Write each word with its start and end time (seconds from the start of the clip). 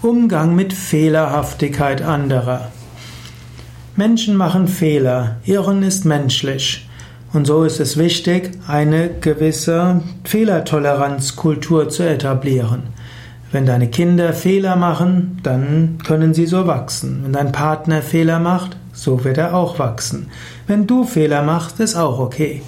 Umgang 0.00 0.54
mit 0.54 0.72
Fehlerhaftigkeit 0.72 2.02
anderer. 2.02 2.70
Menschen 3.96 4.36
machen 4.36 4.68
Fehler, 4.68 5.38
Irren 5.44 5.82
ist 5.82 6.04
menschlich. 6.04 6.88
Und 7.32 7.48
so 7.48 7.64
ist 7.64 7.80
es 7.80 7.96
wichtig, 7.96 8.52
eine 8.68 9.10
gewisse 9.20 10.02
Fehlertoleranzkultur 10.22 11.88
zu 11.88 12.04
etablieren. 12.04 12.84
Wenn 13.50 13.66
deine 13.66 13.88
Kinder 13.88 14.34
Fehler 14.34 14.76
machen, 14.76 15.40
dann 15.42 15.98
können 16.06 16.32
sie 16.32 16.46
so 16.46 16.68
wachsen. 16.68 17.22
Wenn 17.24 17.32
dein 17.32 17.50
Partner 17.50 18.00
Fehler 18.00 18.38
macht, 18.38 18.76
so 18.92 19.24
wird 19.24 19.36
er 19.36 19.52
auch 19.52 19.80
wachsen. 19.80 20.28
Wenn 20.68 20.86
du 20.86 21.02
Fehler 21.02 21.42
machst, 21.42 21.80
ist 21.80 21.96
auch 21.96 22.20
okay. 22.20 22.62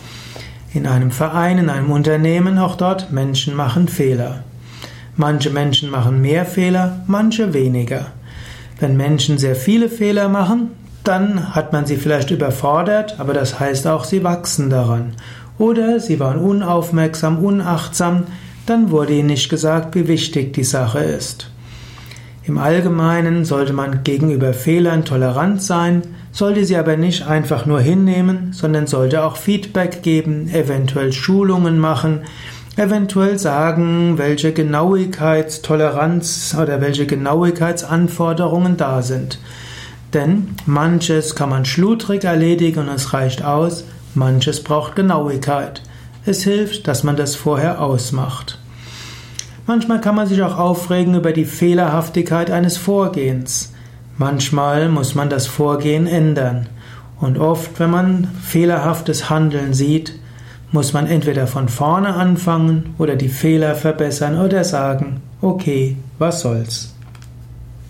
In 0.74 0.84
einem 0.84 1.12
Verein, 1.12 1.58
in 1.58 1.70
einem 1.70 1.92
Unternehmen, 1.92 2.58
auch 2.58 2.74
dort, 2.74 3.12
Menschen 3.12 3.54
machen 3.54 3.86
Fehler. 3.86 4.42
Manche 5.16 5.50
Menschen 5.50 5.90
machen 5.90 6.22
mehr 6.22 6.46
Fehler, 6.46 7.02
manche 7.06 7.52
weniger. 7.52 8.06
Wenn 8.78 8.96
Menschen 8.96 9.38
sehr 9.38 9.56
viele 9.56 9.88
Fehler 9.88 10.28
machen, 10.28 10.70
dann 11.04 11.54
hat 11.54 11.72
man 11.72 11.86
sie 11.86 11.96
vielleicht 11.96 12.30
überfordert, 12.30 13.16
aber 13.18 13.34
das 13.34 13.58
heißt 13.58 13.86
auch, 13.86 14.04
sie 14.04 14.24
wachsen 14.24 14.70
daran. 14.70 15.14
Oder 15.58 16.00
sie 16.00 16.20
waren 16.20 16.38
unaufmerksam, 16.38 17.38
unachtsam, 17.38 18.24
dann 18.66 18.90
wurde 18.90 19.14
ihnen 19.14 19.28
nicht 19.28 19.50
gesagt, 19.50 19.94
wie 19.94 20.08
wichtig 20.08 20.52
die 20.54 20.64
Sache 20.64 21.00
ist. 21.00 21.50
Im 22.44 22.58
Allgemeinen 22.58 23.44
sollte 23.44 23.72
man 23.72 24.02
gegenüber 24.02 24.52
Fehlern 24.54 25.04
tolerant 25.04 25.62
sein, 25.62 26.02
sollte 26.32 26.64
sie 26.64 26.76
aber 26.76 26.96
nicht 26.96 27.26
einfach 27.26 27.66
nur 27.66 27.80
hinnehmen, 27.80 28.52
sondern 28.52 28.86
sollte 28.86 29.24
auch 29.24 29.36
Feedback 29.36 30.02
geben, 30.02 30.48
eventuell 30.52 31.12
Schulungen 31.12 31.78
machen, 31.78 32.22
eventuell 32.80 33.38
sagen, 33.38 34.16
welche 34.16 34.52
Genauigkeitstoleranz 34.52 36.56
oder 36.60 36.80
welche 36.80 37.06
Genauigkeitsanforderungen 37.06 38.78
da 38.78 39.02
sind. 39.02 39.38
Denn 40.14 40.56
manches 40.64 41.36
kann 41.36 41.50
man 41.50 41.66
schludrig 41.66 42.24
erledigen 42.24 42.80
und 42.80 42.88
es 42.88 43.12
reicht 43.12 43.44
aus, 43.44 43.84
manches 44.14 44.64
braucht 44.64 44.96
Genauigkeit. 44.96 45.82
Es 46.24 46.42
hilft, 46.42 46.88
dass 46.88 47.04
man 47.04 47.16
das 47.16 47.34
vorher 47.34 47.82
ausmacht. 47.82 48.58
Manchmal 49.66 50.00
kann 50.00 50.14
man 50.14 50.26
sich 50.26 50.42
auch 50.42 50.58
aufregen 50.58 51.14
über 51.14 51.32
die 51.32 51.44
Fehlerhaftigkeit 51.44 52.50
eines 52.50 52.78
Vorgehens. 52.78 53.74
Manchmal 54.16 54.88
muss 54.88 55.14
man 55.14 55.28
das 55.28 55.46
Vorgehen 55.46 56.06
ändern. 56.06 56.66
Und 57.20 57.38
oft, 57.38 57.78
wenn 57.78 57.90
man 57.90 58.28
fehlerhaftes 58.42 59.28
Handeln 59.28 59.74
sieht, 59.74 60.14
muss 60.72 60.92
man 60.92 61.06
entweder 61.06 61.46
von 61.46 61.68
vorne 61.68 62.14
anfangen 62.14 62.94
oder 62.98 63.16
die 63.16 63.28
Fehler 63.28 63.74
verbessern 63.74 64.38
oder 64.38 64.64
sagen, 64.64 65.20
okay, 65.40 65.96
was 66.18 66.42
soll's. 66.42 66.94